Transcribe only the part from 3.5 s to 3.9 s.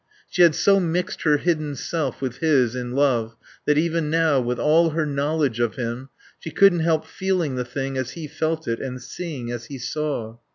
that